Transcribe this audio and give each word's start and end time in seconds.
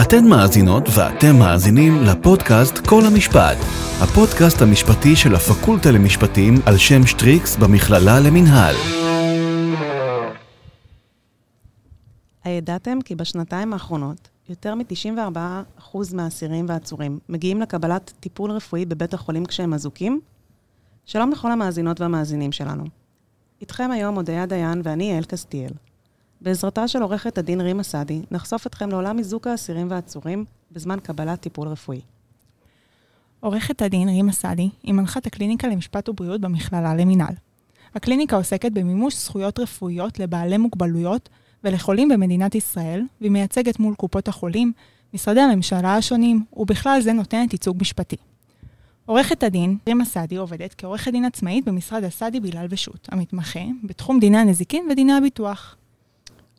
אתן 0.00 0.28
מאזינות 0.28 0.82
ואתם 0.96 1.38
מאזינים 1.38 2.02
לפודקאסט 2.02 2.78
כל 2.78 3.02
המשפט, 3.06 3.56
הפודקאסט 4.02 4.62
המשפטי 4.62 5.16
של 5.16 5.34
הפקולטה 5.34 5.90
למשפטים 5.90 6.54
על 6.66 6.76
שם 6.76 7.06
שטריקס 7.06 7.56
במכללה 7.56 8.20
למינהל. 8.20 8.74
הידעתם 12.44 12.98
כי 13.04 13.14
בשנתיים 13.14 13.72
האחרונות 13.72 14.28
יותר 14.48 14.74
מ-94% 14.74 15.96
מהאסירים 16.14 16.66
והעצורים 16.68 17.18
מגיעים 17.28 17.60
לקבלת 17.60 18.12
טיפול 18.20 18.50
רפואי 18.50 18.84
בבית 18.84 19.14
החולים 19.14 19.44
כשהם 19.44 19.74
אזוקים? 19.74 20.20
שלום 21.06 21.30
לכל 21.30 21.52
המאזינות 21.52 22.00
והמאזינים 22.00 22.52
שלנו. 22.52 22.84
איתכם 23.60 23.90
היום 23.90 24.14
הודיה 24.14 24.46
דיין 24.46 24.80
ואני 24.84 25.12
יעל 25.12 25.24
קסטיאל. 25.24 25.70
בעזרתה 26.40 26.88
של 26.88 27.02
עורכת 27.02 27.38
הדין 27.38 27.60
רימה 27.60 27.82
סעדי, 27.82 28.22
נחשוף 28.30 28.66
אתכם 28.66 28.90
לעולם 28.90 29.18
איזוק 29.18 29.46
האסירים 29.46 29.90
והעצורים 29.90 30.44
בזמן 30.72 30.98
קבלת 31.02 31.40
טיפול 31.40 31.68
רפואי. 31.68 32.00
עורכת 33.40 33.82
הדין 33.82 34.08
רימה 34.08 34.32
סעדי 34.32 34.68
היא 34.82 34.94
מנחת 34.94 35.26
הקליניקה 35.26 35.68
למשפט 35.68 36.08
ובריאות 36.08 36.40
במכללה 36.40 36.94
למינהל. 36.94 37.34
הקליניקה 37.94 38.36
עוסקת 38.36 38.72
במימוש 38.72 39.14
זכויות 39.14 39.58
רפואיות 39.58 40.18
לבעלי 40.18 40.58
מוגבלויות 40.58 41.28
ולחולים 41.64 42.08
במדינת 42.08 42.54
ישראל, 42.54 43.02
והיא 43.20 43.30
מייצגת 43.30 43.78
מול 43.78 43.94
קופות 43.94 44.28
החולים, 44.28 44.72
משרדי 45.14 45.40
הממשלה 45.40 45.96
השונים, 45.96 46.44
ובכלל 46.52 47.00
זה 47.00 47.12
נותנת 47.12 47.52
ייצוג 47.52 47.76
משפטי. 47.80 48.16
עורכת 49.06 49.42
הדין 49.42 49.78
רימה 49.86 50.04
סעדי 50.04 50.36
עובדת 50.36 50.74
כעורכת 50.78 51.12
דין 51.12 51.24
עצמאית 51.24 51.64
במשרד 51.64 52.04
הסעדי 52.04 52.40
בילאל 52.40 52.66
ושות', 52.70 53.08
המתמחה 53.12 53.60
בתחום 53.84 54.20
דיני 54.20 54.38
הנזיקין 54.38 54.88
ודיני 54.90 55.12
הביטוח. 55.12 55.76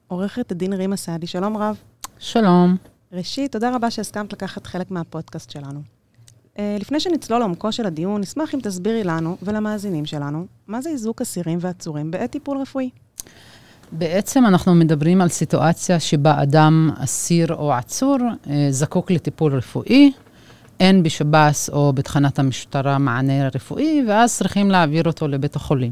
עורכת 0.08 0.52
הדין 0.52 0.74
רימה 0.74 0.96
סעדי, 0.96 1.28
שלום 1.28 1.58
רב. 1.58 1.78
שלום. 2.20 2.76
ראשית, 3.14 3.52
תודה 3.52 3.76
רבה 3.76 3.92
שהסכמת 3.92 4.34
לקחת 4.34 4.68
חלק 4.68 4.92
מהפודקאסט 4.92 5.50
שלנו. 5.50 5.81
Uh, 6.56 6.59
לפני 6.80 7.00
שנצלול 7.00 7.40
לעומקו 7.40 7.72
של 7.72 7.86
הדיון, 7.86 8.22
נשמח 8.22 8.56
אם 8.56 8.59
תסבירי 8.64 9.04
לנו 9.04 9.38
ולמאזינים 9.42 10.06
שלנו, 10.06 10.46
מה 10.68 10.81
זה 10.81 10.90
איזוק 10.90 11.22
אסירים 11.22 11.58
ועצורים 11.62 12.12
בעת 12.12 12.31
טיפול 12.31 12.58
רפואי. 12.58 12.90
בעצם 13.92 14.46
אנחנו 14.46 14.76
מדברים 14.76 15.22
על 15.22 15.30
סיטואציה 15.30 16.00
שבה 16.00 16.44
אדם 16.44 16.90
אסיר 16.98 17.53
או 17.53 17.74
עצור 17.74 18.18
אה, 18.50 18.68
זקוק 18.70 19.12
לטיפול 19.12 19.56
רפואי, 19.56 20.12
אין 20.80 21.03
בשב"ס 21.03 21.70
או 21.70 21.94
בתחנת 21.94 22.40
המשטרה 22.40 22.98
מענה 22.98 23.48
רפואי, 23.56 24.03
ואז 24.08 24.38
צריכים 24.38 24.72
להעביר 24.72 25.03
אותו 25.06 25.28
לבית 25.28 25.56
החולים. 25.56 25.92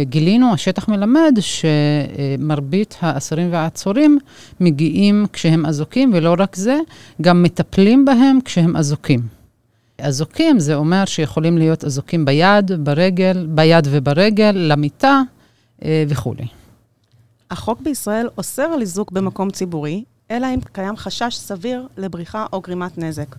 גילינו, 0.00 0.52
השטח 0.52 0.88
מלמד 0.88 1.38
שמרבית 1.40 2.96
האסירים 3.00 3.52
והעצורים 3.52 4.18
מגיעים 4.60 5.26
כשהם 5.32 5.66
אזוקים, 5.66 6.10
ולא 6.14 6.34
רק 6.38 6.56
זה, 6.56 6.78
גם 7.20 7.42
מטפלים 7.42 8.04
בהם 8.04 8.38
כשהם 8.44 8.76
אזוקים. 8.76 9.20
אזוקים 9.98 10.58
זה 10.58 10.74
אומר 10.74 11.04
שיכולים 11.04 11.58
להיות 11.58 11.84
אזוקים 11.84 12.24
ביד, 12.24 12.70
ברגל, 12.84 13.46
ביד 13.50 13.86
וברגל, 13.90 14.52
למיטה 14.54 15.22
אה, 15.84 16.04
וכולי. 16.08 16.46
החוק 17.50 17.80
בישראל 17.80 18.28
אוסר 18.38 18.62
על 18.62 18.80
איזוק 18.80 19.12
במקום 19.12 19.50
ציבורי, 19.50 20.04
אלא 20.30 20.46
אם 20.54 20.58
קיים 20.72 20.96
חשש 20.96 21.36
סביר 21.36 21.86
לבריחה 21.96 22.46
או 22.52 22.60
גרימת 22.60 22.98
נזק. 22.98 23.36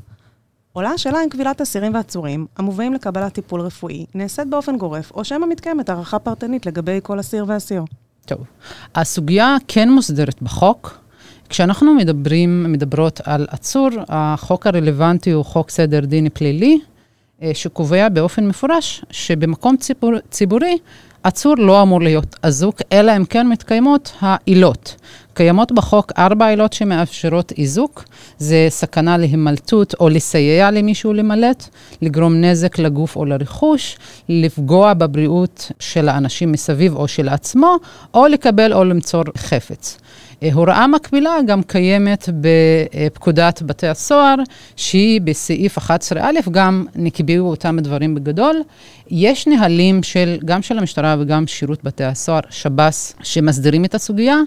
עולה 0.73 0.89
השאלה 0.89 1.23
אם 1.23 1.29
כבילת 1.29 1.61
אסירים 1.61 1.93
ועצורים, 1.93 2.45
המובאים 2.57 2.93
לקבלת 2.93 3.33
טיפול 3.33 3.61
רפואי, 3.61 4.05
נעשית 4.15 4.47
באופן 4.49 4.77
גורף, 4.77 5.11
או 5.11 5.25
שמא 5.25 5.45
מתקיימת 5.49 5.89
הערכה 5.89 6.19
פרטנית 6.19 6.65
לגבי 6.65 6.99
כל 7.03 7.19
אסיר 7.19 7.45
ואסיר. 7.47 7.83
טוב, 8.25 8.37
הסוגיה 8.95 9.55
כן 9.67 9.89
מוסדרת 9.89 10.41
בחוק. 10.41 10.99
כשאנחנו 11.49 11.93
מדברים, 11.95 12.71
מדברות 12.71 13.21
על 13.23 13.47
עצור, 13.49 13.89
החוק 14.09 14.67
הרלוונטי 14.67 15.31
הוא 15.31 15.45
חוק 15.45 15.69
סדר 15.69 15.99
דין 15.99 16.29
פלילי, 16.33 16.79
אה, 17.41 17.51
שקובע 17.53 18.09
באופן 18.09 18.47
מפורש 18.47 19.05
שבמקום 19.11 19.77
ציבור, 19.77 20.11
ציבורי 20.29 20.77
עצור 21.23 21.53
לא 21.57 21.81
אמור 21.81 22.01
להיות 22.01 22.35
אזוק, 22.41 22.81
אלא 22.91 23.17
אם 23.17 23.25
כן 23.25 23.47
מתקיימות 23.47 24.11
העילות. 24.19 24.95
קיימות 25.33 25.71
בחוק 25.71 26.11
ארבע 26.17 26.47
עילות 26.47 26.73
שמאפשרות 26.73 27.51
איזוק, 27.57 28.03
זה 28.37 28.67
סכנה 28.69 29.17
להימלטות 29.17 29.95
או 29.99 30.09
לסייע 30.09 30.71
למישהו 30.71 31.13
למלט, 31.13 31.67
לגרום 32.01 32.41
נזק 32.41 32.79
לגוף 32.79 33.15
או 33.15 33.25
לרכוש, 33.25 33.97
לפגוע 34.29 34.93
בבריאות 34.93 35.71
של 35.79 36.09
האנשים 36.09 36.51
מסביב 36.51 36.95
או 36.95 37.07
של 37.07 37.29
עצמו, 37.29 37.75
או 38.13 38.27
לקבל 38.27 38.73
או 38.73 38.83
למצוא 38.83 39.23
חפץ. 39.37 39.97
הוראה 40.51 40.87
מקבילה 40.87 41.37
גם 41.47 41.63
קיימת 41.63 42.29
בפקודת 42.41 43.61
בתי 43.61 43.87
הסוהר, 43.87 44.35
שהיא 44.75 45.21
בסעיף 45.21 45.77
11א, 45.77 46.49
גם 46.51 46.85
נקבעו 46.95 47.49
אותם 47.49 47.77
דברים 47.79 48.15
בגדול. 48.15 48.55
יש 49.09 49.47
נהלים 49.47 50.03
של, 50.03 50.37
גם 50.45 50.61
של 50.61 50.77
המשטרה 50.77 51.15
וגם 51.19 51.47
שירות 51.47 51.83
בתי 51.83 52.03
הסוהר, 52.03 52.41
שב"ס, 52.49 53.15
שמסדירים 53.23 53.85
את 53.85 53.95
הסוגיה, 53.95 54.37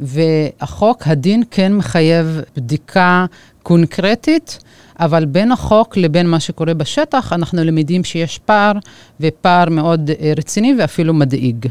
והחוק, 0.00 1.02
הדין 1.06 1.42
כן 1.50 1.72
מחייב 1.74 2.40
בדיקה 2.56 3.26
קונקרטית. 3.62 4.58
אבל 5.00 5.24
בין 5.24 5.52
החוק 5.52 5.96
לבין 5.96 6.26
מה 6.26 6.40
שקורה 6.40 6.74
בשטח, 6.74 7.32
אנחנו 7.32 7.64
למדים 7.64 8.04
שיש 8.04 8.38
פער, 8.38 8.72
ופער 9.20 9.68
מאוד 9.70 10.10
רציני 10.36 10.74
ואפילו 10.78 11.14
מדאיג. 11.14 11.66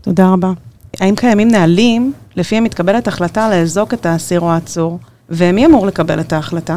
תודה 0.00 0.32
רבה. 0.32 0.52
האם 1.00 1.14
קיימים 1.16 1.48
נהלים 1.48 2.12
לפיהם 2.36 2.64
מתקבלת 2.64 3.08
החלטה 3.08 3.50
לאזוק 3.50 3.94
את 3.94 4.06
האסיר 4.06 4.40
או 4.40 4.50
העצור, 4.50 4.98
ומי 5.30 5.66
אמור 5.66 5.86
לקבל 5.86 6.20
את 6.20 6.32
ההחלטה? 6.32 6.76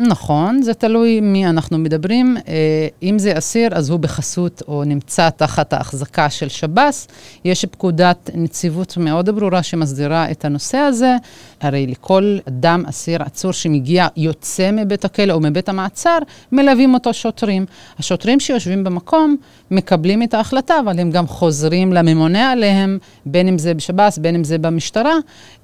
נכון, 0.00 0.62
זה 0.62 0.74
תלוי 0.74 1.20
מי 1.20 1.46
אנחנו 1.46 1.78
מדברים. 1.78 2.36
אה, 2.48 2.88
אם 3.02 3.18
זה 3.18 3.38
אסיר, 3.38 3.74
אז 3.74 3.90
הוא 3.90 4.00
בחסות 4.00 4.62
או 4.68 4.84
נמצא 4.84 5.30
תחת 5.30 5.72
ההחזקה 5.72 6.30
של 6.30 6.48
שב"ס. 6.48 7.08
יש 7.44 7.64
פקודת 7.64 8.30
נציבות 8.34 8.96
מאוד 8.96 9.30
ברורה 9.30 9.62
שמסדירה 9.62 10.30
את 10.30 10.44
הנושא 10.44 10.78
הזה. 10.78 11.16
הרי 11.60 11.86
לכל 11.86 12.38
אדם, 12.48 12.84
אסיר, 12.88 13.22
עצור 13.22 13.52
שמגיע, 13.52 14.06
יוצא 14.16 14.70
מבית 14.72 15.04
הכלא 15.04 15.32
או 15.32 15.40
מבית 15.40 15.68
המעצר, 15.68 16.18
מלווים 16.52 16.94
אותו 16.94 17.14
שוטרים. 17.14 17.66
השוטרים 17.98 18.40
שיושבים 18.40 18.84
במקום 18.84 19.36
מקבלים 19.70 20.22
את 20.22 20.34
ההחלטה, 20.34 20.74
אבל 20.80 21.00
הם 21.00 21.10
גם 21.10 21.26
חוזרים 21.26 21.92
לממונה 21.92 22.52
עליהם, 22.52 22.98
בין 23.26 23.48
אם 23.48 23.58
זה 23.58 23.74
בשב"ס, 23.74 24.18
בין 24.18 24.34
אם 24.34 24.44
זה 24.44 24.58
במשטרה. 24.58 25.14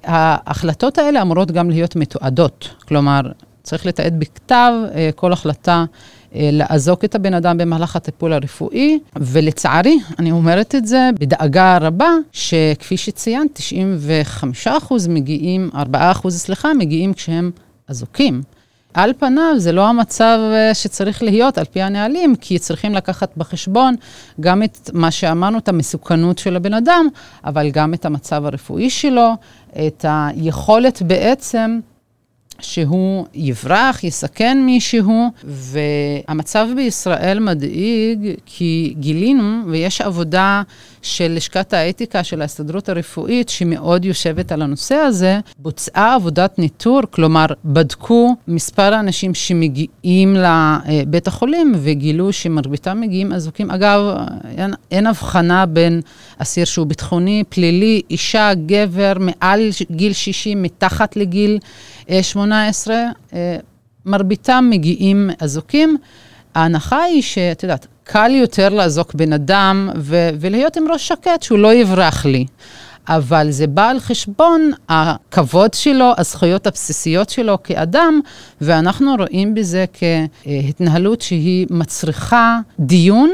ההחלטות 0.03 0.97
האלה 0.97 1.21
אמורות 1.21 1.51
גם 1.51 1.69
להיות 1.69 1.95
מתועדות. 1.95 2.69
כלומר, 2.87 3.21
צריך 3.65 3.85
לתעד 3.85 4.19
בכתב 4.19 4.71
אה, 4.95 5.09
כל 5.15 5.33
החלטה 5.33 5.85
אה, 6.35 6.49
לאזוק 6.53 7.05
את 7.05 7.15
הבן 7.15 7.33
אדם 7.33 7.57
במהלך 7.57 7.95
הטיפול 7.95 8.33
הרפואי, 8.33 8.99
ולצערי, 9.15 9.97
אני 10.19 10.31
אומרת 10.31 10.75
את 10.75 10.87
זה 10.87 11.09
בדאגה 11.19 11.77
רבה, 11.77 12.09
שכפי 12.31 12.97
שציינת, 12.97 13.59
95% 14.83 14.93
מגיעים, 15.09 15.69
4% 15.73 16.29
סליחה, 16.29 16.73
מגיעים 16.73 17.13
כשהם 17.13 17.51
אזוקים. 17.87 18.41
על 18.93 19.13
פניו 19.19 19.53
זה 19.57 19.71
לא 19.71 19.87
המצב 19.87 20.39
אה, 20.53 20.73
שצריך 20.73 21.23
להיות 21.23 21.57
על 21.57 21.65
פי 21.65 21.81
הנהלים, 21.81 22.35
כי 22.35 22.59
צריכים 22.59 22.93
לקחת 22.93 23.37
בחשבון 23.37 23.95
גם 24.39 24.63
את 24.63 24.89
מה 24.93 25.11
שאמרנו, 25.11 25.57
את 25.57 25.69
המסוכנות 25.69 26.37
של 26.37 26.55
הבן 26.55 26.73
אדם, 26.73 27.07
אבל 27.45 27.69
גם 27.69 27.93
את 27.93 28.05
המצב 28.05 28.45
הרפואי 28.45 28.89
שלו, 28.89 29.33
את 29.71 30.05
היכולת 30.07 31.01
בעצם 31.01 31.79
שהוא 32.59 33.25
יברח, 33.33 34.03
יסכן 34.03 34.63
מישהו, 34.65 35.31
והמצב 35.43 36.67
בישראל 36.75 37.39
מדאיג 37.39 38.19
כי 38.45 38.93
גילינו, 38.99 39.61
ויש 39.67 40.01
עבודה 40.01 40.63
של 41.05 41.31
לשכת 41.35 41.73
האתיקה 41.73 42.23
של 42.23 42.41
ההסתדרות 42.41 42.89
הרפואית, 42.89 43.49
שמאוד 43.49 44.05
יושבת 44.05 44.51
על 44.51 44.61
הנושא 44.61 44.95
הזה, 44.95 45.39
בוצעה 45.59 46.15
עבודת 46.15 46.59
ניטור, 46.59 47.01
כלומר, 47.11 47.45
בדקו 47.65 48.35
מספר 48.47 48.93
האנשים 48.93 49.33
שמגיעים 49.33 50.35
לבית 50.35 51.27
החולים, 51.27 51.73
וגילו 51.75 52.33
שמרביתם 52.33 53.01
מגיעים 53.01 53.33
אזוקים. 53.33 53.71
אגב, 53.71 54.01
אין, 54.57 54.73
אין 54.91 55.07
הבחנה 55.07 55.65
בין 55.65 56.01
אסיר 56.37 56.65
שהוא 56.65 56.87
ביטחוני, 56.87 57.43
פלילי, 57.49 58.01
אישה, 58.09 58.51
גבר, 58.65 59.13
מעל 59.19 59.69
גיל 59.91 60.13
60, 60.13 60.61
מתחת 60.61 61.15
לגיל 61.15 61.59
18, 62.21 62.95
אה, 62.95 63.09
אה, 63.33 63.57
מרביתם 64.05 64.67
מגיעים 64.69 65.29
אזוקים. 65.39 65.97
ההנחה 66.55 67.03
היא 67.03 67.21
שאת 67.21 67.63
יודעת, 67.63 67.87
קל 68.07 68.31
יותר 68.35 68.69
לאזוק 68.69 69.13
בן 69.13 69.33
אדם 69.33 69.89
ו- 69.97 70.29
ולהיות 70.39 70.77
עם 70.77 70.91
ראש 70.91 71.07
שקט, 71.07 71.41
שהוא 71.41 71.59
לא 71.59 71.73
יברח 71.73 72.25
לי. 72.25 72.45
אבל 73.07 73.51
זה 73.51 73.67
בא 73.67 73.89
על 73.89 73.99
חשבון 73.99 74.71
הכבוד 74.89 75.73
שלו, 75.73 76.11
הזכויות 76.17 76.67
הבסיסיות 76.67 77.29
שלו 77.29 77.63
כאדם, 77.63 78.19
ואנחנו 78.61 79.15
רואים 79.19 79.55
בזה 79.55 79.85
כהתנהלות 79.93 81.21
שהיא 81.21 81.67
מצריכה 81.69 82.59
דיון 82.79 83.31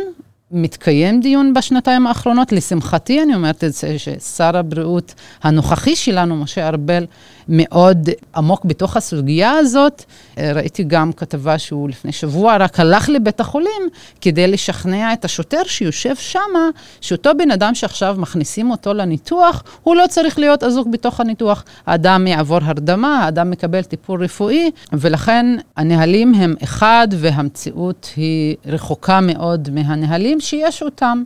מתקיים 0.52 1.22
דיון 1.22 1.54
בשנתיים 1.54 2.08
האחרונות. 2.08 2.52
לשמחתי, 2.52 3.24
אני 3.24 3.36
אומרת 3.36 3.64
את 3.64 3.74
זה, 3.74 4.00
ששר 4.00 4.58
הבריאות 4.58 5.14
הנוכחי 5.44 5.96
שלנו, 5.96 6.36
משה 6.36 6.68
ארבל, 6.68 7.06
מאוד 7.50 8.10
עמוק 8.36 8.66
בתוך 8.66 8.98
הסוגיה 8.98 9.52
הזאת. 9.52 10.04
ראיתי 10.38 10.84
גם 10.84 11.12
כתבה 11.14 11.58
שהוא 11.60 11.90
לפני 11.90 12.12
שבוע 12.12 12.58
רק 12.58 12.80
הלך 12.80 13.10
לבית 13.10 13.40
החולים 13.40 13.82
כדי 14.22 14.48
לשכנע 14.48 15.14
את 15.14 15.26
השוטר 15.26 15.62
שיושב 15.66 16.16
שמה, 16.16 16.70
שאותו 17.02 17.32
בן 17.38 17.52
אדם 17.52 17.76
שעכשיו 17.76 18.16
מכניסים 18.20 18.72
אותו 18.72 18.94
לניתוח, 18.94 19.64
הוא 19.84 19.96
לא 19.96 20.04
צריך 20.10 20.40
להיות 20.40 20.64
אזוק 20.64 20.88
בתוך 20.88 21.20
הניתוח. 21.20 21.64
האדם 21.86 22.28
יעבור 22.28 22.60
הרדמה, 22.62 23.24
האדם 23.26 23.52
מקבל 23.52 23.82
טיפול 23.82 24.24
רפואי, 24.24 24.72
ולכן 24.94 25.56
הנהלים 25.78 26.34
הם 26.34 26.56
אחד 26.64 27.08
והמציאות 27.12 28.10
היא 28.16 28.56
רחוקה 28.66 29.22
מאוד 29.22 29.70
מהנהלים 29.74 30.41
שיש 30.42 30.84
אותם. 30.84 31.24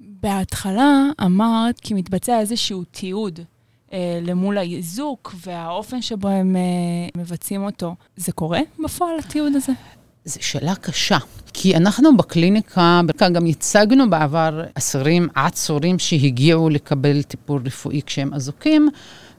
בהתחלה 0.00 1.04
אמרת 1.24 1.80
כי 1.80 1.94
מתבצע 1.94 2.40
איזשהו 2.40 2.84
תיעוד 2.90 3.40
אה, 3.92 4.20
למול 4.22 4.58
האיזוק 4.58 5.34
והאופן 5.46 6.02
שבו 6.02 6.28
הם 6.28 6.56
אה, 6.56 7.20
מבצעים 7.20 7.64
אותו. 7.64 7.94
זה 8.16 8.32
קורה 8.32 8.60
בפועל, 8.84 9.18
התיעוד 9.18 9.56
הזה? 9.56 9.72
זו 10.24 10.38
שאלה 10.40 10.74
קשה, 10.74 11.18
כי 11.52 11.76
אנחנו 11.76 12.16
בקליניקה, 12.16 13.00
גם 13.32 13.46
הצגנו 13.46 14.10
בעבר 14.10 14.62
אסירים 14.74 15.28
עצורים 15.34 15.98
שהגיעו 15.98 16.68
לקבל 16.68 17.22
טיפול 17.22 17.62
רפואי 17.66 18.00
כשהם 18.06 18.34
אזוקים, 18.34 18.88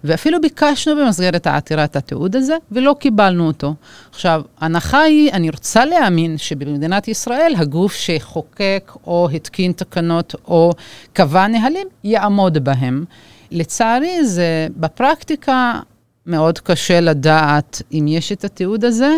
ואפילו 0.03 0.41
ביקשנו 0.41 0.95
במסגרת 0.95 1.47
העתירה 1.47 1.83
את 1.83 1.95
התיעוד 1.95 2.35
הזה, 2.35 2.57
ולא 2.71 2.95
קיבלנו 2.99 3.47
אותו. 3.47 3.73
עכשיו, 4.11 4.41
ההנחה 4.59 5.01
היא, 5.01 5.31
אני 5.31 5.49
רוצה 5.49 5.85
להאמין 5.85 6.37
שבמדינת 6.37 7.07
ישראל 7.07 7.53
הגוף 7.57 7.93
שחוקק 7.93 8.91
או 9.07 9.29
התקין 9.33 9.71
תקנות 9.71 10.35
או 10.47 10.71
קבע 11.13 11.47
נהלים, 11.47 11.87
יעמוד 12.03 12.57
בהם. 12.57 13.05
לצערי, 13.51 14.25
זה 14.25 14.67
בפרקטיקה 14.77 15.79
מאוד 16.25 16.59
קשה 16.59 16.99
לדעת 16.99 17.81
אם 17.91 18.05
יש 18.07 18.31
את 18.31 18.43
התיעוד 18.43 18.85
הזה. 18.85 19.11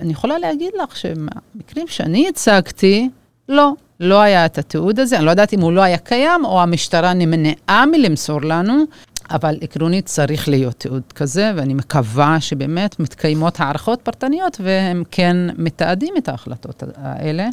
אני 0.00 0.12
יכולה 0.12 0.38
להגיד 0.38 0.70
לך 0.82 0.96
שמהמקרים 0.96 1.86
שאני 1.86 2.28
הצגתי, 2.28 3.08
לא, 3.48 3.72
לא 4.00 4.20
היה 4.20 4.46
את 4.46 4.58
התיעוד 4.58 5.00
הזה. 5.00 5.16
אני 5.16 5.24
לא 5.24 5.30
יודעת 5.30 5.54
אם 5.54 5.60
הוא 5.60 5.72
לא 5.72 5.80
היה 5.80 5.98
קיים, 5.98 6.44
או 6.44 6.62
המשטרה 6.62 7.14
נמנעה 7.14 7.84
מלמסור 7.86 8.42
לנו, 8.42 8.84
אבל 9.30 9.58
עקרונית 9.60 10.06
צריך 10.06 10.48
להיות 10.48 10.74
תיעוד 10.74 11.12
כזה, 11.14 11.52
ואני 11.56 11.74
מקווה 11.74 12.40
שבאמת 12.40 13.00
מתקיימות 13.00 13.60
הערכות 13.60 14.00
פרטניות, 14.02 14.56
והם 14.60 15.02
כן 15.10 15.36
מתעדים 15.58 16.14
את 16.18 16.28
ההחלטות 16.28 16.82
האלה. 16.96 17.48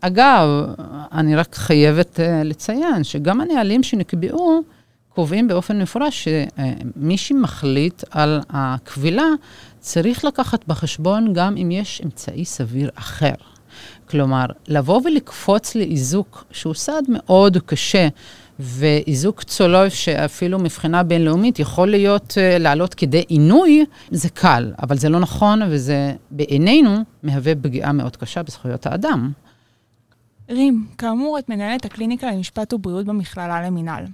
אגב, 0.00 0.48
אני 1.12 1.36
רק 1.36 1.54
חייבת 1.54 2.20
אה, 2.20 2.42
לציין 2.42 3.04
שגם 3.04 3.40
הנהלים 3.40 3.82
שנקבעו, 3.82 4.62
קובעים 5.14 5.48
באופן 5.48 5.82
מפורש 5.82 6.28
שמי 6.28 7.18
שמחליט 7.18 8.02
על 8.10 8.40
הכבילה 8.50 9.26
צריך 9.80 10.24
לקחת 10.24 10.68
בחשבון 10.68 11.32
גם 11.32 11.56
אם 11.56 11.70
יש 11.70 12.00
אמצעי 12.04 12.44
סביר 12.44 12.90
אחר. 12.94 13.34
כלומר, 14.08 14.46
לבוא 14.68 15.00
ולקפוץ 15.04 15.74
לאיזוק, 15.74 16.44
שהוא 16.50 16.74
סעד 16.74 17.04
מאוד 17.08 17.58
קשה, 17.66 18.08
ואיזוק 18.58 19.42
צולוב 19.42 19.88
שאפילו 19.88 20.58
מבחינה 20.58 21.02
בינלאומית 21.02 21.58
יכול 21.58 21.90
להיות, 21.90 22.30
uh, 22.30 22.58
לעלות 22.58 22.94
כדי 22.94 23.24
עינוי, 23.28 23.84
זה 24.10 24.28
קל, 24.28 24.72
אבל 24.82 24.96
זה 24.96 25.08
לא 25.08 25.20
נכון, 25.20 25.60
וזה 25.70 26.12
בעינינו 26.30 26.96
מהווה 27.22 27.54
פגיעה 27.54 27.92
מאוד 27.92 28.16
קשה 28.16 28.42
בזכויות 28.42 28.86
האדם. 28.86 29.32
רים, 30.50 30.86
כאמור, 30.98 31.38
את 31.38 31.48
מנהלת 31.48 31.84
הקליניקה 31.84 32.30
למשפט 32.30 32.72
ובריאות 32.72 33.06
במכללה 33.06 33.66
למינהל. 33.66 34.04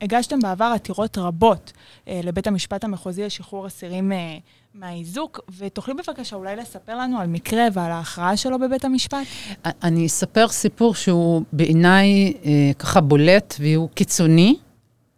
הגשתם 0.00 0.40
בעבר 0.40 0.64
עתירות 0.74 1.18
רבות 1.18 1.72
אה, 2.08 2.20
לבית 2.24 2.46
המשפט 2.46 2.84
המחוזי 2.84 3.24
לשחרור 3.24 3.66
אסירים 3.66 4.12
אה, 4.12 4.38
מהאיזוק, 4.74 5.40
ותוכלי 5.58 5.94
בבקשה 5.94 6.36
אולי 6.36 6.56
לספר 6.56 6.96
לנו 6.98 7.20
על 7.20 7.26
מקרה 7.26 7.62
ועל 7.72 7.92
ההכרעה 7.92 8.36
שלו 8.36 8.58
בבית 8.58 8.84
המשפט? 8.84 9.26
אני 9.82 10.06
אספר 10.06 10.48
סיפור 10.48 10.94
שהוא 10.94 11.42
בעיניי 11.52 12.32
אה, 12.44 12.70
ככה 12.78 13.00
בולט 13.00 13.54
והוא 13.60 13.88
קיצוני. 13.94 14.56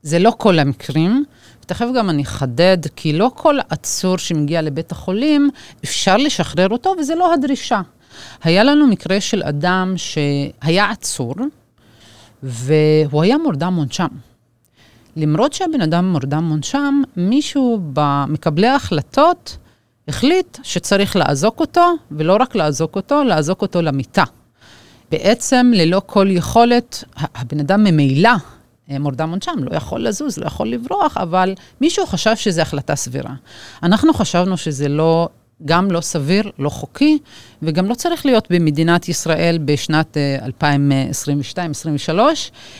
זה 0.02 0.18
לא 0.18 0.32
כל 0.38 0.58
המקרים. 0.58 1.24
ותכף 1.62 1.86
גם 1.96 2.10
אני 2.10 2.22
אחדד, 2.22 2.78
כי 2.96 3.12
לא 3.12 3.30
כל 3.34 3.58
עצור 3.68 4.18
שמגיע 4.18 4.62
לבית 4.62 4.92
החולים, 4.92 5.50
אפשר 5.84 6.16
לשחרר 6.16 6.68
אותו, 6.68 6.94
וזה 6.98 7.14
לא 7.14 7.34
הדרישה. 7.34 7.80
היה 8.42 8.64
לנו 8.64 8.86
מקרה 8.86 9.20
של 9.20 9.42
אדם 9.42 9.94
שהיה 9.96 10.90
עצור, 10.90 11.34
והוא 12.42 13.22
היה 13.22 13.38
מורדם 13.38 13.74
מונשם. 13.74 14.08
למרות 15.16 15.52
שהבן 15.52 15.80
אדם 15.80 16.12
מורדם 16.12 16.44
מונשם, 16.44 17.02
מישהו 17.16 17.80
במקבלי 17.92 18.66
ההחלטות 18.66 19.56
החליט 20.08 20.58
שצריך 20.62 21.16
לאזוק 21.16 21.60
אותו, 21.60 21.94
ולא 22.10 22.36
רק 22.40 22.54
לאזוק 22.54 22.96
אותו, 22.96 23.24
לאזוק 23.24 23.62
אותו 23.62 23.82
למיטה. 23.82 24.24
בעצם, 25.10 25.72
ללא 25.74 26.02
כל 26.06 26.26
יכולת, 26.30 27.04
הבן 27.16 27.60
אדם 27.60 27.84
ממילא 27.84 28.30
אה, 28.90 28.98
מורדם 28.98 29.30
מונשם, 29.30 29.52
לא 29.58 29.76
יכול 29.76 30.06
לזוז, 30.08 30.38
לא 30.38 30.46
יכול 30.46 30.68
לברוח, 30.68 31.16
אבל 31.16 31.54
מישהו 31.80 32.06
חשב 32.06 32.36
שזו 32.36 32.62
החלטה 32.62 32.96
סבירה. 32.96 33.34
אנחנו 33.82 34.14
חשבנו 34.14 34.56
שזה 34.56 34.88
לא 34.88 35.28
גם 35.64 35.90
לא 35.90 36.00
סביר, 36.00 36.50
לא 36.58 36.68
חוקי, 36.68 37.18
וגם 37.62 37.86
לא 37.86 37.94
צריך 37.94 38.26
להיות 38.26 38.48
במדינת 38.50 39.08
ישראל 39.08 39.58
בשנת 39.64 40.16
2022-2023. 42.08 42.18
אה, 42.18 42.32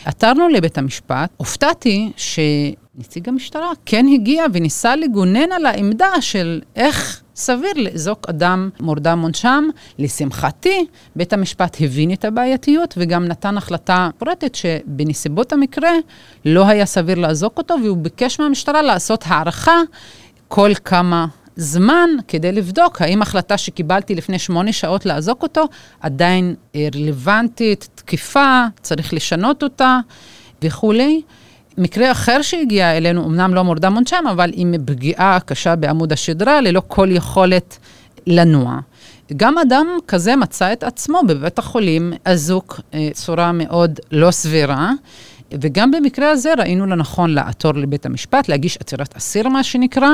עתרנו 0.05 0.49
לבית 0.49 0.77
המשפט, 0.77 1.29
הופתעתי 1.37 2.11
שנציג 2.17 3.29
המשטרה 3.29 3.71
כן 3.85 4.05
הגיע 4.13 4.45
וניסה 4.53 4.95
לגונן 4.95 5.51
על 5.51 5.65
העמדה 5.65 6.21
של 6.21 6.61
איך 6.75 7.21
סביר 7.35 7.73
לאזוק 7.75 8.29
אדם 8.29 8.69
מורדם 8.79 9.19
מונשם. 9.19 9.63
לשמחתי, 9.99 10.85
בית 11.15 11.33
המשפט 11.33 11.77
הבין 11.79 12.13
את 12.13 12.25
הבעייתיות 12.25 12.93
וגם 12.97 13.25
נתן 13.25 13.57
החלטה 13.57 14.09
פורטת 14.17 14.55
שבנסיבות 14.55 15.53
המקרה 15.53 15.91
לא 16.45 16.67
היה 16.67 16.85
סביר 16.85 17.19
לאזוק 17.19 17.57
אותו, 17.57 17.75
והוא 17.83 17.97
ביקש 17.97 18.39
מהמשטרה 18.39 18.81
לעשות 18.81 19.23
הערכה 19.27 19.81
כל 20.47 20.71
כמה 20.85 21.25
זמן 21.61 22.09
כדי 22.27 22.51
לבדוק 22.51 23.01
האם 23.01 23.21
החלטה 23.21 23.57
שקיבלתי 23.57 24.15
לפני 24.15 24.39
שמונה 24.39 24.73
שעות 24.73 25.05
לאזוק 25.05 25.43
אותו 25.43 25.65
עדיין 26.01 26.55
רלוונטית, 26.95 27.89
תקיפה, 27.95 28.63
צריך 28.81 29.13
לשנות 29.13 29.63
אותה 29.63 29.99
וכולי. 30.63 31.21
מקרה 31.77 32.11
אחר 32.11 32.41
שהגיע 32.41 32.97
אלינו, 32.97 33.25
אמנם 33.25 33.53
לא 33.53 33.63
מורדם 33.63 33.93
מונשם, 33.93 34.23
אבל 34.31 34.51
עם 34.53 34.73
פגיעה 34.85 35.39
קשה 35.39 35.75
בעמוד 35.75 36.13
השדרה, 36.13 36.61
ללא 36.61 36.81
כל 36.87 37.07
יכולת 37.11 37.77
לנוע. 38.27 38.79
גם 39.37 39.57
אדם 39.57 39.87
כזה 40.07 40.35
מצא 40.35 40.73
את 40.73 40.83
עצמו 40.83 41.21
בבית 41.27 41.59
החולים 41.59 42.13
אזוק 42.25 42.81
אה, 42.93 43.09
צורה 43.13 43.51
מאוד 43.51 43.99
לא 44.11 44.31
סבירה. 44.31 44.91
וגם 45.61 45.91
במקרה 45.91 46.29
הזה 46.29 46.53
ראינו 46.57 46.85
לנכון 46.85 47.33
לעתור 47.33 47.73
לבית 47.73 48.05
המשפט, 48.05 48.49
להגיש 48.49 48.77
עתירת 48.77 49.17
אסיר, 49.17 49.47
מה 49.47 49.63
שנקרא, 49.63 50.09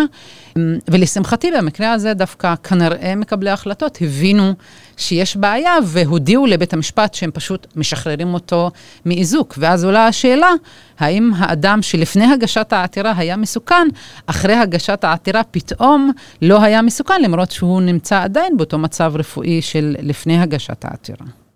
ולשמחתי 0.87 1.51
במקרה 1.51 1.91
הזה 1.91 2.13
דווקא 2.13 2.55
כנראה 2.55 3.15
מקבלי 3.15 3.49
ההחלטות 3.49 3.97
הבינו 4.01 4.53
שיש 4.97 5.37
בעיה 5.37 5.73
והודיעו 5.83 6.45
לבית 6.45 6.73
המשפט 6.73 7.13
שהם 7.13 7.31
פשוט 7.31 7.67
משחררים 7.75 8.33
אותו 8.33 8.71
מאיזוק. 9.05 9.55
ואז 9.57 9.85
עולה 9.85 10.07
השאלה, 10.07 10.51
האם 10.99 11.31
האדם 11.37 11.81
שלפני 11.81 12.33
הגשת 12.33 12.73
העתירה 12.73 13.13
היה 13.17 13.37
מסוכן, 13.37 13.87
אחרי 14.27 14.55
הגשת 14.55 15.03
העתירה 15.03 15.43
פתאום 15.43 16.11
לא 16.41 16.61
היה 16.61 16.81
מסוכן, 16.81 17.21
למרות 17.21 17.51
שהוא 17.51 17.81
נמצא 17.81 18.23
עדיין 18.23 18.57
באותו 18.57 18.77
מצב 18.77 19.13
רפואי 19.15 19.61
של 19.61 19.95
לפני 19.99 20.41
הגשת 20.41 20.85
העתירה. 20.85 21.46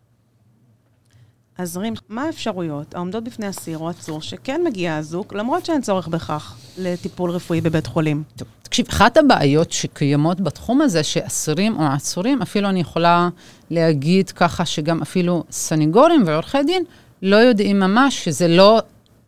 אז 1.62 1.77
רים, 1.77 1.94
מה 2.10 2.24
האפשרויות 2.24 2.96
העומדות 2.96 3.24
בפני 3.24 3.50
אסיר 3.50 3.77
או 3.77 3.89
עצור 3.89 4.22
שכן 4.22 4.62
מגיע 4.65 4.98
אזוק, 4.98 5.34
למרות 5.34 5.65
שאין 5.65 5.82
צורך 5.82 6.08
בכך 6.08 6.56
לטיפול 6.77 7.32
רפואי 7.32 7.62
בבית 7.62 7.88
חולים? 7.88 8.24
תקשיב, 8.63 8.86
אחת 8.89 9.18
הבעיות 9.18 9.72
שקיימות 9.72 10.41
בתחום 10.41 10.82
הזה, 10.82 11.03
שאסירים 11.03 11.80
או 11.80 11.84
עצורים, 11.84 12.41
אפילו 12.41 12.70
אני 12.70 12.80
יכולה 12.80 13.30
להגיד 13.72 14.30
ככה 14.30 14.65
שגם 14.65 15.01
אפילו 15.01 15.44
סניגורים 15.51 16.24
ועורכי 16.25 16.63
דין 16.63 16.84
לא 17.22 17.36
יודעים 17.36 17.80
ממש 17.80 18.25
שזה 18.25 18.48
לא 18.48 18.82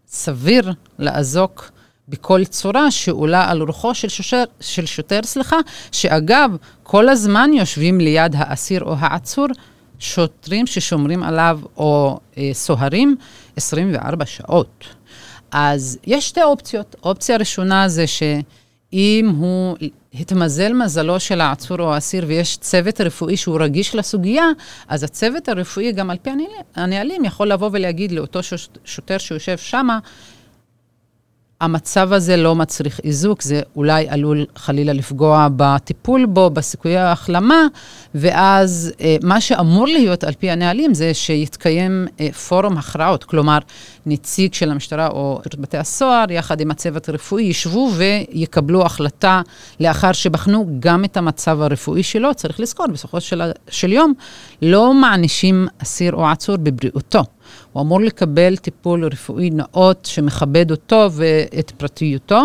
סביר 0.07 0.73
לאזוק 0.99 1.71
בכל 2.09 2.45
צורה 2.45 2.91
שעולה 2.91 3.51
על 3.51 3.61
רוחו 3.61 3.95
של, 3.95 4.09
שושר, 4.09 4.43
של 4.59 4.85
שוטר, 4.85 5.19
סליחה, 5.23 5.57
שאגב, 5.91 6.55
כל 6.83 7.09
הזמן 7.09 7.49
יושבים 7.53 7.99
ליד 7.99 8.35
האסיר 8.37 8.83
או 8.83 8.95
העצור, 8.99 9.47
שוטרים 10.03 10.67
ששומרים 10.67 11.23
עליו, 11.23 11.59
או 11.77 12.19
אה, 12.37 12.49
סוהרים, 12.53 13.15
24 13.55 14.25
שעות. 14.25 14.85
אז 15.51 15.97
יש 16.07 16.27
שתי 16.27 16.43
אופציות. 16.43 16.95
אופציה 17.03 17.37
ראשונה 17.37 17.87
זה 17.87 18.07
שאם 18.07 19.31
הוא 19.37 19.77
התמזל 20.13 20.73
מזלו 20.73 21.19
של 21.19 21.41
העצור 21.41 21.79
או 21.79 21.93
האסיר 21.93 22.25
ויש 22.27 22.57
צוות 22.57 23.01
רפואי 23.01 23.37
שהוא 23.37 23.57
רגיש 23.59 23.95
לסוגיה, 23.95 24.45
אז 24.87 25.03
הצוות 25.03 25.49
הרפואי, 25.49 25.91
גם 25.91 26.09
על 26.09 26.17
פי 26.21 26.29
הנהלים, 26.75 27.25
יכול 27.25 27.47
לבוא 27.47 27.69
ולהגיד 27.73 28.11
לאותו 28.11 28.39
שוטר 28.85 29.17
שיושב 29.17 29.57
שמה, 29.57 29.99
המצב 31.63 32.13
הזה 32.13 32.37
לא 32.37 32.55
מצריך 32.55 32.99
איזוק, 33.03 33.41
זה 33.41 33.61
אולי 33.75 34.09
עלול 34.09 34.45
חלילה 34.55 34.93
לפגוע 34.93 35.47
בטיפול 35.55 36.25
בו, 36.25 36.49
בסיכויי 36.49 36.97
ההחלמה, 36.97 37.67
ואז 38.15 38.93
אה, 39.01 39.15
מה 39.23 39.41
שאמור 39.41 39.87
להיות 39.87 40.23
על 40.23 40.33
פי 40.33 40.51
הנהלים 40.51 40.93
זה 40.93 41.13
שיתקיים 41.13 42.07
אה, 42.19 42.31
פורום 42.31 42.77
הכרעות, 42.77 43.23
כלומר, 43.23 43.57
נציג 44.05 44.53
של 44.53 44.71
המשטרה 44.71 45.07
או 45.07 45.39
שירות 45.43 45.55
בתי 45.55 45.77
הסוהר, 45.77 46.31
יחד 46.31 46.61
עם 46.61 46.71
הצוות 46.71 47.09
הרפואי, 47.09 47.43
ישבו 47.43 47.91
ויקבלו 47.95 48.85
החלטה 48.85 49.41
לאחר 49.79 50.11
שבחנו 50.11 50.67
גם 50.79 51.05
את 51.05 51.17
המצב 51.17 51.61
הרפואי 51.61 52.03
שלו. 52.03 52.33
צריך 52.33 52.59
לזכור, 52.59 52.87
בסופו 52.87 53.21
של, 53.21 53.41
של 53.69 53.93
יום, 53.93 54.13
לא 54.61 54.93
מענישים 54.93 55.67
אסיר 55.81 56.13
או 56.13 56.27
עצור 56.27 56.57
בבריאותו. 56.57 57.23
הוא 57.73 57.81
אמור 57.81 58.01
לקבל 58.01 58.57
טיפול 58.57 59.05
רפואי 59.05 59.49
נאות 59.49 60.05
שמכבד 60.05 60.71
אותו 60.71 61.09
ואת 61.11 61.71
פרטיותו. 61.71 62.41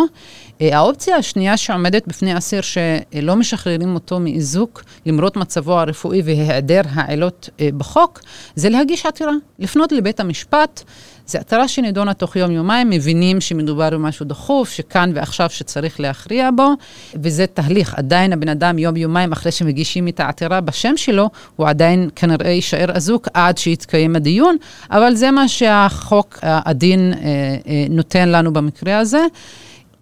אה, 0.60 0.78
האופציה 0.78 1.16
השנייה 1.16 1.56
שעומדת 1.56 2.06
בפני 2.06 2.38
אסיר 2.38 2.60
שלא 2.60 3.36
משחררים 3.36 3.94
אותו 3.94 4.20
מאיזוק, 4.20 4.84
למרות 5.06 5.36
מצבו 5.36 5.78
הרפואי 5.78 6.22
והיעדר 6.24 6.82
העילות 6.92 7.48
אה, 7.60 7.68
בחוק, 7.76 8.20
זה 8.54 8.68
להגיש 8.68 9.06
עתירה, 9.06 9.32
לפנות 9.58 9.92
לבית 9.92 10.20
המשפט. 10.20 10.84
זו 11.28 11.38
עתירה 11.38 11.68
שנידונה 11.68 12.14
תוך 12.14 12.36
יום-יומיים, 12.36 12.90
מבינים 12.90 13.40
שמדובר 13.40 13.90
במשהו 13.90 14.26
דחוף, 14.26 14.70
שכאן 14.70 15.10
ועכשיו 15.14 15.50
שצריך 15.50 16.00
להכריע 16.00 16.50
בו, 16.56 16.72
וזה 17.22 17.46
תהליך. 17.46 17.94
עדיין 17.94 18.32
הבן 18.32 18.48
אדם 18.48 18.78
יום-יומיים 18.78 19.32
אחרי 19.32 19.52
שמגישים 19.52 20.08
את 20.08 20.20
העתירה 20.20 20.60
בשם 20.60 20.96
שלו, 20.96 21.30
הוא 21.56 21.68
עדיין 21.68 22.10
כנראה 22.16 22.50
יישאר 22.50 22.96
אזוק 22.96 23.28
עד 23.34 23.58
שיתקיים 23.58 24.16
הדיון, 24.16 24.56
אבל 24.90 25.14
זה 25.14 25.30
מה 25.30 25.48
שהחוק, 25.48 26.38
הדין 26.42 27.12
אה, 27.12 27.28
אה, 27.66 27.86
נותן 27.90 28.28
לנו 28.28 28.52
במקרה 28.52 28.98
הזה. 28.98 29.20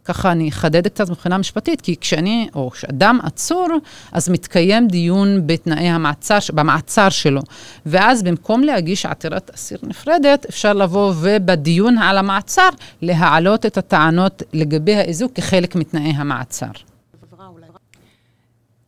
ככה 0.06 0.32
אני 0.32 0.48
אחדד 0.48 0.88
קצת 0.88 1.10
מבחינה 1.10 1.38
משפטית, 1.38 1.80
כי 1.80 1.96
כשאני, 2.00 2.48
או 2.54 2.70
כשאדם 2.70 3.18
עצור, 3.22 3.68
אז 4.12 4.28
מתקיים 4.28 4.88
דיון 4.88 5.46
בתנאי 5.46 5.88
המעצר, 5.88 6.38
במעצר 6.52 7.08
שלו. 7.08 7.40
ואז 7.86 8.22
במקום 8.22 8.62
להגיש 8.62 9.06
עתירת 9.06 9.50
אסיר 9.54 9.78
נפרדת, 9.82 10.46
אפשר 10.48 10.72
לבוא 10.72 11.12
ובדיון 11.20 11.98
על 11.98 12.18
המעצר, 12.18 12.68
להעלות 13.02 13.66
את 13.66 13.78
הטענות 13.78 14.42
לגבי 14.52 14.94
האיזוק 14.94 15.32
כחלק 15.32 15.74
מתנאי 15.74 16.10
המעצר. 16.16 16.70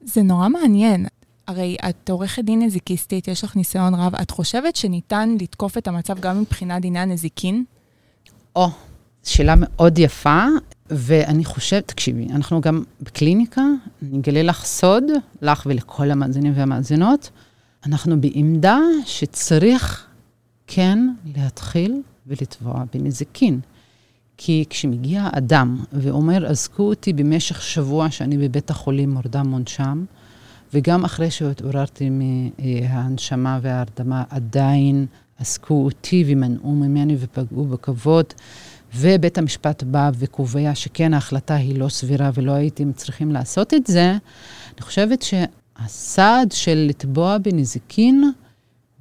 זה 0.05 0.23
נורא 0.23 0.49
מעניין. 0.49 1.07
הרי 1.49 1.77
את 1.89 2.11
עורכת 2.11 2.45
דין 2.45 2.63
נזיקיסטית, 2.63 3.29
יש 3.29 3.45
לך 3.45 3.57
ניסיון 3.57 3.95
רב. 3.95 4.15
את 4.15 4.31
חושבת 4.31 4.77
שניתן 4.77 5.37
לתקוף 5.41 5.79
את 5.79 5.89
המצב 5.89 6.21
גם 6.21 6.41
מבחינת 6.41 6.83
דיני 6.83 6.99
הנזיקין? 6.99 7.65
או, 8.57 8.69
שאלה 9.25 9.55
מאוד 9.57 9.99
יפה. 9.99 10.47
ואני 10.91 11.45
חושבת, 11.45 11.89
תקשיבי, 11.89 12.27
אנחנו 12.31 12.61
גם 12.61 12.83
בקליניקה, 13.01 13.63
אני 14.03 14.19
אגלה 14.19 14.43
לך 14.43 14.65
סוד, 14.65 15.05
לך 15.43 15.63
ולכל 15.67 16.11
המאזינים 16.11 16.53
והמאזינות, 16.57 17.31
אנחנו 17.87 18.21
בעמדה 18.21 18.79
שצריך 19.07 20.07
כן 20.67 20.99
להתחיל 21.37 22.03
ולתבוע 22.27 22.85
בנזיקין. 22.95 23.61
כי 24.37 24.65
כשמגיע 24.71 25.29
אדם 25.33 25.85
ואומר, 25.93 26.47
אזקו 26.51 26.83
אותי 26.83 27.13
במשך 27.13 27.63
שבוע 27.63 28.11
שאני 28.11 28.39
בבית 28.39 28.71
החולים 28.71 29.11
מורדם 29.11 29.49
מונשם, 29.49 30.05
וגם 30.75 31.05
אחרי 31.05 31.31
שהתעוררתי 31.31 32.11
מההנשמה 32.11 33.59
וההרדמה, 33.63 34.25
עדיין 34.31 35.07
אזקו 35.41 35.85
אותי 35.85 36.25
ומנעו 36.27 36.75
ממני 36.75 37.17
ופגעו 37.21 37.65
בכבוד. 37.65 38.25
ובית 38.95 39.39
המשפט 39.39 39.83
בא 39.83 40.11
וקובע 40.19 40.75
שכן, 40.75 41.15
ההחלטה 41.15 41.55
היא 41.55 41.79
לא 41.79 41.89
סבירה 41.89 42.31
ולא 42.35 42.53
הייתם 42.53 42.93
צריכים 42.93 43.33
לעשות 43.33 43.75
את 43.75 43.87
זה, 43.87 44.11
אני 44.11 44.83
חושבת 44.83 45.23
שהסעד 45.23 46.53
של 46.53 46.87
לתבוע 46.89 47.39
בנזיקין 47.39 48.33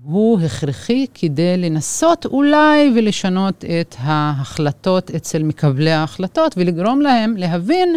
הוא 0.04 0.40
הכרחי 0.42 1.06
כדי 1.14 1.58
לנסות 1.58 2.26
אולי 2.26 2.92
ולשנות 2.96 3.66
את 3.66 3.96
ההחלטות 4.00 5.12
אצל 5.12 5.44
מקבלי 5.44 5.92
ההחלטות 5.92 6.54
ולגרום 6.58 7.02
להם 7.02 7.38
להבין 7.38 7.96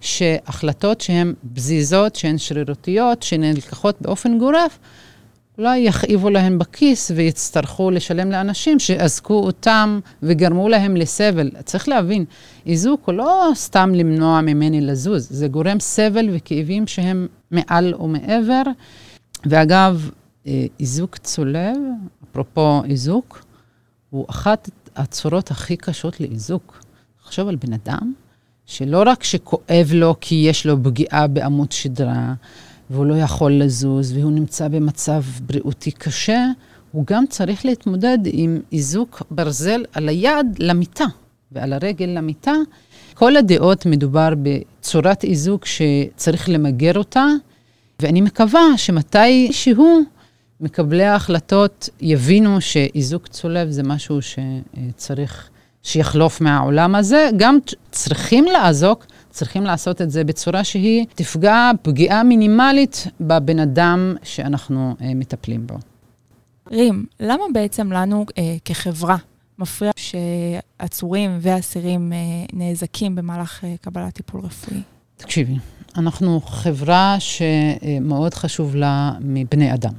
שהחלטות 0.00 1.00
שהן 1.00 1.34
פזיזות, 1.54 2.16
שהן 2.16 2.38
שרירותיות, 2.38 3.22
שנלקחות 3.22 3.96
באופן 4.00 4.38
גורף, 4.38 4.78
אולי 5.58 5.78
יכאיבו 5.78 6.30
להם 6.30 6.58
בכיס 6.58 7.10
ויצטרכו 7.14 7.90
לשלם 7.90 8.30
לאנשים 8.30 8.78
שאזקו 8.78 9.34
אותם 9.34 10.00
וגרמו 10.22 10.68
להם 10.68 10.96
לסבל. 10.96 11.50
צריך 11.64 11.88
להבין, 11.88 12.24
איזוק 12.66 13.02
הוא 13.06 13.14
לא 13.14 13.50
סתם 13.54 13.90
למנוע 13.94 14.40
ממני 14.40 14.80
לזוז, 14.80 15.28
זה 15.30 15.48
גורם 15.48 15.80
סבל 15.80 16.28
וכאבים 16.32 16.86
שהם 16.86 17.26
מעל 17.50 17.94
ומעבר. 17.94 18.62
ואגב, 19.46 20.10
אה, 20.46 20.66
איזוק 20.80 21.16
צולב, 21.16 21.76
אפרופו 22.30 22.84
איזוק, 22.84 23.44
הוא 24.10 24.26
אחת 24.30 24.70
הצורות 24.96 25.50
הכי 25.50 25.76
קשות 25.76 26.20
לאיזוק. 26.20 26.80
תחשוב 27.22 27.48
על 27.48 27.56
בן 27.56 27.72
אדם 27.72 28.12
שלא 28.66 29.02
רק 29.06 29.24
שכואב 29.24 29.90
לו 29.92 30.14
כי 30.20 30.34
יש 30.34 30.66
לו 30.66 30.84
פגיעה 30.84 31.26
בעמוד 31.26 31.72
שדרה, 31.72 32.34
והוא 32.92 33.06
לא 33.06 33.14
יכול 33.14 33.52
לזוז, 33.52 34.12
והוא 34.12 34.32
נמצא 34.32 34.68
במצב 34.68 35.22
בריאותי 35.46 35.90
קשה, 35.90 36.46
הוא 36.92 37.04
גם 37.06 37.24
צריך 37.28 37.66
להתמודד 37.66 38.18
עם 38.24 38.60
איזוק 38.72 39.22
ברזל 39.30 39.84
על 39.92 40.08
היד 40.08 40.46
למיטה 40.58 41.04
ועל 41.52 41.72
הרגל 41.72 42.06
למיטה. 42.06 42.54
כל 43.14 43.36
הדעות 43.36 43.86
מדובר 43.86 44.32
בצורת 44.42 45.24
איזוק 45.24 45.66
שצריך 45.66 46.48
למגר 46.48 46.98
אותה, 46.98 47.26
ואני 48.00 48.20
מקווה 48.20 48.64
שמתי 48.76 49.52
שהוא 49.52 50.00
מקבלי 50.60 51.04
ההחלטות 51.04 51.88
יבינו 52.00 52.60
שאיזוק 52.60 53.28
צולב 53.28 53.70
זה 53.70 53.82
משהו 53.82 54.18
שצריך 54.22 55.50
שיחלוף 55.82 56.40
מהעולם 56.40 56.94
הזה. 56.94 57.30
גם 57.36 57.58
צריכים 57.90 58.44
לאזוק, 58.44 59.06
צריכים 59.30 59.64
לעשות 59.64 60.02
את 60.02 60.10
זה 60.10 60.24
בצורה 60.24 60.64
שהיא 60.64 61.06
תפגע 61.14 61.70
פגיעה 61.82 62.22
מינימלית 62.22 63.06
בבן 63.20 63.58
אדם 63.58 64.14
שאנחנו 64.22 64.94
אה, 65.00 65.14
מטפלים 65.14 65.66
בו. 65.66 65.74
רים, 66.70 67.06
למה 67.20 67.44
בעצם 67.52 67.92
לנו 67.92 68.26
אה, 68.38 68.56
כחברה 68.64 69.16
מפריע 69.58 69.90
שעצורים 69.96 71.38
ואסירים 71.40 72.12
אה, 72.12 72.18
נאזקים 72.52 73.14
במהלך 73.14 73.64
אה, 73.64 73.74
קבלת 73.80 74.14
טיפול 74.14 74.40
רפואי? 74.40 74.80
תקשיבי, 75.16 75.56
אנחנו 75.96 76.40
חברה 76.40 77.16
שמאוד 77.18 78.34
חשוב 78.34 78.76
לה 78.76 79.12
מבני 79.20 79.74
אדם. 79.74 79.92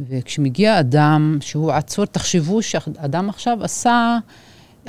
וכשמגיע 0.00 0.80
אדם 0.80 1.38
שהוא 1.40 1.72
עצור, 1.72 2.04
תחשבו 2.04 2.62
שאדם 2.62 3.28
עכשיו 3.28 3.64
עשה 3.64 4.18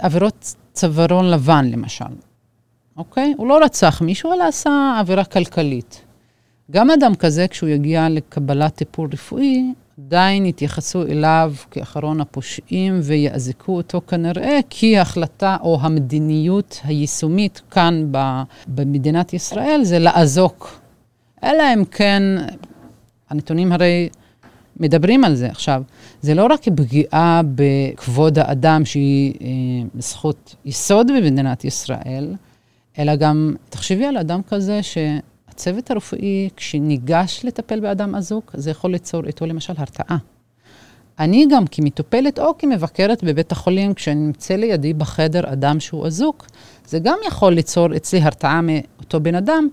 עבירות 0.02 0.56
צווארון 0.74 1.32
לבן, 1.32 1.66
למשל. 1.72 2.06
אוקיי? 2.98 3.34
הוא 3.38 3.48
לא 3.48 3.64
רצח 3.64 4.02
מישהו, 4.02 4.34
אלא 4.34 4.44
עשה 4.44 4.96
עבירה 5.00 5.24
כלכלית. 5.24 6.02
גם 6.72 6.92
אדם 6.92 7.16
כזה, 7.16 7.48
כשהוא 7.48 7.70
יגיע 7.70 8.10
לקבלת 8.10 8.76
טיפול 8.76 9.10
רפואי, 9.14 9.74
עדיין 9.98 10.46
יתייחסו 10.46 11.02
אליו 11.04 11.54
כאחרון 11.72 12.22
הפושעים 12.22 13.00
ויאזקו 13.04 13.78
אותו 13.78 14.02
כנראה, 14.08 14.60
כי 14.70 14.98
ההחלטה 14.98 15.58
או 15.62 15.78
המדיניות 15.82 16.80
היישומית 16.84 17.62
כאן 17.72 18.12
במדינת 18.68 19.34
ישראל 19.34 19.80
זה 19.84 20.00
לאזוק. 20.00 20.80
אלא 21.44 21.64
אם 21.74 21.86
כן, 21.86 22.24
הנתונים 23.30 23.72
הרי 23.72 24.10
מדברים 24.82 25.24
על 25.24 25.36
זה 25.36 25.48
עכשיו. 25.48 25.84
זה 26.22 26.34
לא 26.34 26.46
רק 26.46 26.62
פגיעה 26.76 27.42
בכבוד 27.56 28.40
האדם 28.40 28.86
שהיא 28.86 29.34
אה, 29.42 29.48
זכות 30.00 30.56
יסוד 30.66 31.08
במדינת 31.08 31.66
ישראל, 31.66 32.36
אלא 33.00 33.16
גם, 33.16 33.56
תחשבי 33.70 34.06
על 34.06 34.18
אדם 34.18 34.42
כזה 34.48 34.80
שהצוות 34.84 35.92
הרפואי, 35.92 36.50
כשניגש 36.56 37.42
לטפל 37.44 37.80
באדם 37.80 38.16
אזוק, 38.16 38.52
זה 38.54 38.72
יכול 38.72 38.92
ליצור 38.92 39.26
איתו 39.28 39.46
למשל 39.46 39.74
הרתעה. 39.78 40.18
אני 41.20 41.46
גם 41.52 41.68
כמטופלת 41.72 42.40
או 42.40 42.58
כמבקרת 42.58 43.24
בבית 43.24 43.52
החולים, 43.52 43.94
כשאני 43.94 44.20
נמצא 44.20 44.56
לידי 44.56 44.94
בחדר 44.94 45.54
אדם 45.54 45.80
שהוא 45.80 46.08
אזוק, 46.08 46.48
זה 46.88 47.00
גם 47.00 47.18
יכול 47.28 47.54
ליצור 47.54 47.96
אצלי 47.96 48.22
הרתעה 48.22 48.62
מאותו 48.62 49.20
בן 49.20 49.36
אדם, 49.36 49.68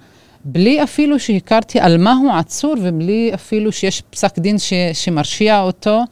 בלי 0.51 0.83
אפילו 0.83 1.19
שהכרתי 1.19 1.81
על 1.81 1.99
מה 1.99 2.13
הוא 2.13 2.33
עצור 2.33 2.75
ובלי 2.83 3.31
אפילו 3.35 3.73
שיש 3.73 4.03
פסק 4.11 4.39
דין 4.39 4.59
ש, 4.59 4.73
שמרשיע 4.93 5.61
אותו. 5.61 6.03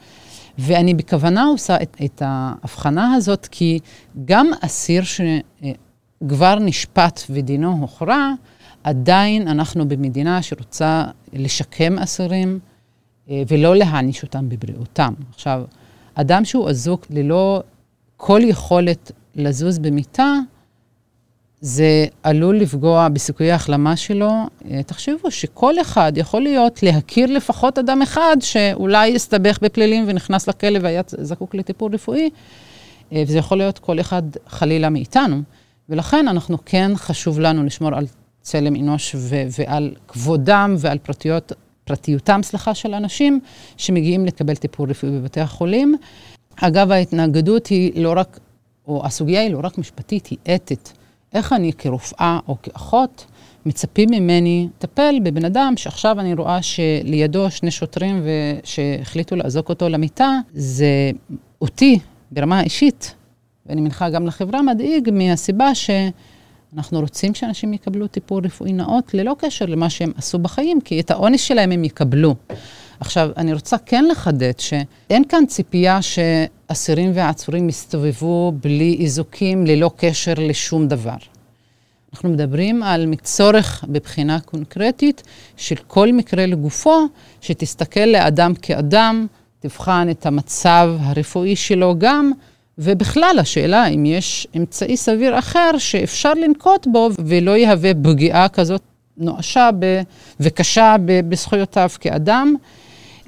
ואני 0.59 0.95
בכוונה 0.95 1.45
עושה 1.45 1.77
את, 1.83 1.97
את 2.05 2.23
ההבחנה 2.25 3.15
הזאת, 3.15 3.49
כי 3.51 3.79
גם 4.25 4.47
אסיר 4.61 5.05
ש... 5.05 5.21
כבר 6.29 6.59
נשפט 6.59 7.21
ודינו 7.31 7.77
הוכרע, 7.81 8.33
עדיין 8.85 9.49
אנחנו 9.49 9.89
במדינה 9.89 10.43
שרוצה 10.43 11.05
לשקם 11.33 11.99
אסירים 11.99 12.59
אה, 13.31 13.43
ולא 13.49 13.77
להעניש 13.77 14.23
אותם 14.23 14.49
בבריאותם. 14.49 15.15
עכשיו, 15.35 15.65
אדם 16.15 16.45
שהוא 16.45 16.69
אזוק 16.71 17.07
ללא 17.11 17.63
כל 18.17 18.41
יכולת 18.45 19.13
לזוז 19.35 19.79
במיטה, 19.79 20.33
זה 21.67 22.07
עלול 22.23 22.59
לפגוע 22.59 23.09
בסיכויי 23.09 23.53
ההחלמה 23.53 23.97
שלו. 23.97 24.31
אה, 24.71 24.83
תחשבו 24.83 25.31
שכל 25.31 25.81
אחד 25.81 26.13
יכול 26.17 26.43
להיות 26.43 26.83
להכיר 26.83 27.27
לפחות 27.31 27.79
אדם 27.79 28.03
אחד 28.03 28.37
שאולי 28.41 29.15
הסתבך 29.15 29.59
בפלילים 29.63 30.05
ונכנס 30.07 30.49
לכלא 30.49 30.79
והיה 30.83 31.03
זקוק 31.09 31.55
לטיפול 31.55 31.95
רפואי, 31.95 32.31
אה, 33.13 33.23
וזה 33.27 33.39
יכול 33.39 33.59
להיות 33.59 33.79
כל 33.79 34.01
אחד 34.01 34.23
חלילה 34.49 34.91
מאיתנו. 34.91 35.43
ולכן 35.89 36.29
אנחנו 36.29 36.59
כן 36.65 36.91
חשוב 36.95 37.41
לנו 37.41 37.65
לשמור 37.65 37.95
על 37.95 38.07
צלם 38.43 38.77
אנוש 38.77 39.15
ו- 39.19 39.43
ועל 39.59 39.95
כבודם 40.09 40.75
ועל 40.79 40.99
פרטיות, 40.99 41.53
פרטיותם, 41.85 42.41
סליחה, 42.43 42.75
של 42.75 42.95
אנשים 42.95 43.41
שמגיעים 43.77 44.27
לקבל 44.27 44.57
טיפול 44.57 44.91
רפואי 44.91 45.13
בבתי 45.13 45.41
החולים. 45.41 45.97
אגב, 46.57 46.91
ההתנגדות 46.91 47.67
היא 47.67 48.03
לא 48.03 48.15
רק, 48.17 48.41
או 48.87 49.07
הסוגיה 49.07 49.41
היא 49.41 49.53
לא 49.53 49.61
רק 49.63 49.79
משפטית, 49.79 50.27
היא 50.27 50.39
אתית. 50.55 50.93
איך 51.37 51.53
אני 51.53 51.73
כרופאה 51.73 52.39
או 52.49 52.57
כאחות 52.63 53.27
מצפים 53.67 54.09
ממני 54.13 54.69
לטפל 54.79 55.17
בבן 55.23 55.45
אדם 55.45 55.75
שעכשיו 55.77 56.21
אני 56.21 56.35
רואה 56.35 56.63
שלידו 56.63 57.51
שני 57.51 57.71
שוטרים 57.71 58.23
שהחליטו 58.65 59.37
לאזוק 59.37 59.69
אותו 59.69 59.89
למיטה, 59.89 60.39
זה 60.55 61.11
אותי 61.61 61.99
ברמה 62.31 62.59
האישית, 62.59 63.15
ואני 63.67 63.81
מניחה 63.81 64.11
גם 64.11 64.27
לחברה, 64.27 64.63
מדאיג 64.63 65.11
מהסיבה 65.13 65.71
שאנחנו 65.75 67.01
רוצים 67.01 67.35
שאנשים 67.35 67.73
יקבלו 67.73 68.07
טיפול 68.07 68.45
רפואי 68.45 68.73
נאות 68.73 69.15
ללא 69.15 69.37
קשר 69.39 69.67
למה 69.67 69.91
שהם 69.91 70.13
עשו 70.17 70.39
בחיים, 70.39 70.81
כי 70.81 71.01
את 71.01 71.11
העונש 71.11 71.49
שלהם 71.49 71.73
הם 71.73 71.85
יקבלו. 71.85 72.35
עכשיו, 73.01 73.31
אני 73.37 73.53
רוצה 73.53 73.77
כן 73.87 74.05
לחדד 74.05 74.53
שאין 74.59 75.25
כאן 75.25 75.47
ציפייה 75.47 75.99
שאסירים 76.03 77.11
ועצורים 77.15 77.69
יסתובבו 77.69 78.53
בלי 78.63 78.97
איזוקים 79.01 79.67
ללא 79.67 79.91
קשר 79.97 80.35
לשום 80.39 80.89
דבר. 80.89 81.17
אנחנו 82.13 82.29
מדברים 82.29 82.83
על 82.83 83.15
צורך 83.23 83.85
בבחינה 83.89 84.41
קונקרטית 84.41 85.23
של 85.57 85.75
כל 85.87 86.13
מקרה 86.13 86.47
לגופו, 86.47 87.07
שתסתכל 87.41 88.01
לאדם 88.01 88.55
כאדם, 88.55 89.27
תבחן 89.61 90.09
את 90.11 90.27
המצב 90.27 90.91
הרפואי 91.01 91.57
שלו 91.57 91.95
גם, 91.99 92.33
ובכלל, 92.79 93.37
השאלה 93.41 93.87
אם 93.87 94.07
יש 94.07 94.47
אמצעי 94.57 94.97
סביר 94.97 95.39
אחר 95.39 95.71
שאפשר 95.79 96.35
לנקוט 96.35 96.87
בו 96.87 97.09
ולא 97.19 97.57
יהווה 97.57 97.95
פגיעה 97.95 98.49
כזאת 98.49 98.83
נואשה 99.17 99.71
ב- 99.79 100.01
וקשה 100.41 100.97
ב- 101.05 101.21
בזכויותיו 101.29 101.91
כאדם. 102.01 102.55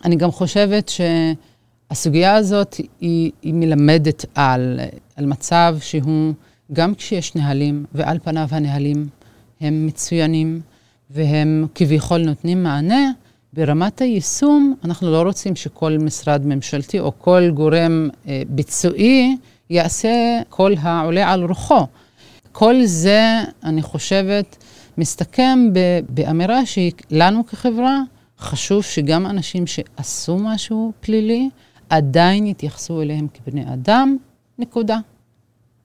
אני 0.04 0.16
גם 0.16 0.30
חושבת 0.30 0.88
שהסוגיה 0.88 2.34
הזאת 2.34 2.74
היא, 3.00 3.30
היא 3.42 3.54
מלמדת 3.54 4.24
על, 4.34 4.80
על 5.16 5.26
מצב 5.26 5.76
שהוא, 5.80 6.32
גם 6.72 6.94
כשיש 6.94 7.34
נהלים, 7.34 7.84
ועל 7.94 8.18
פניו 8.22 8.48
הנהלים 8.50 9.08
הם 9.60 9.86
מצוינים, 9.86 10.60
והם 11.10 11.66
כביכול 11.74 12.20
נותנים 12.20 12.62
מענה, 12.62 13.10
ברמת 13.52 14.00
היישום, 14.00 14.74
אנחנו 14.84 15.10
לא 15.10 15.22
רוצים 15.22 15.56
שכל 15.56 15.98
משרד 15.98 16.46
ממשלתי 16.46 17.00
או 17.00 17.12
כל 17.18 17.50
גורם 17.54 18.08
אה, 18.28 18.42
ביצועי 18.48 19.36
יעשה 19.70 20.40
כל 20.48 20.74
העולה 20.80 21.32
על 21.32 21.44
רוחו. 21.44 21.86
כל 22.52 22.74
זה, 22.84 23.22
אני 23.64 23.82
חושבת, 23.82 24.56
מסתכם 24.98 25.58
באמירה 26.08 26.66
שהיא 26.66 26.92
לנו 27.10 27.46
כחברה, 27.46 28.02
חשוב 28.38 28.82
שגם 28.82 29.26
אנשים 29.26 29.66
שעשו 29.66 30.38
משהו 30.38 30.92
פלילי, 31.00 31.50
עדיין 31.90 32.46
יתייחסו 32.46 33.02
אליהם 33.02 33.26
כבני 33.34 33.74
אדם, 33.74 34.16
נקודה. 34.58 34.98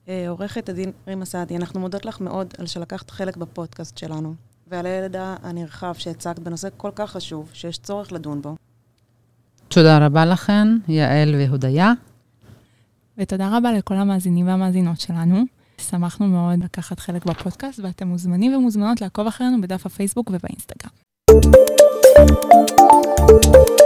אה, 0.08 0.30
עורכת 0.30 0.70
הדין 0.70 0.92
רימה 1.08 1.26
סעדי, 1.26 1.56
אנחנו 1.58 1.80
מודות 1.80 2.06
לך 2.06 2.22
מאוד 2.22 2.54
על 2.58 2.66
שלקחת 2.66 3.10
חלק 3.10 3.38
בפודקאסט 3.38 3.98
שלנו. 3.98 4.34
ועל 4.68 4.86
הידע 4.86 5.36
הנרחב 5.44 5.94
שהצגת 5.98 6.40
בנושא 6.40 6.68
כל 6.78 6.92
כך 6.96 7.12
חשוב, 7.12 7.50
שיש 7.54 7.78
צורך 7.78 8.12
לדון 8.12 8.42
בו. 8.42 8.56
תודה 9.68 10.06
רבה 10.06 10.26
לכן, 10.26 10.68
יעל 10.88 11.36
והודיה. 11.36 11.94
ותודה 13.18 13.58
רבה 13.58 13.72
לכל 13.74 13.96
המאזינים 13.96 14.48
והמאזינות 14.48 15.00
שלנו. 15.00 15.44
שמחנו 15.78 16.28
מאוד 16.28 16.64
לקחת 16.64 17.00
חלק 17.00 17.26
בפודקאסט, 17.26 17.80
ואתם 17.80 18.08
מוזמנים 18.08 18.56
ומוזמנות 18.56 19.02
לעקוב 19.02 19.28
אחרינו 19.28 19.62
בדף 19.62 19.86
הפייסבוק 19.86 20.30
ובאינסטגרם. 20.34 21.03
Thank 22.04 23.80
you. 23.80 23.83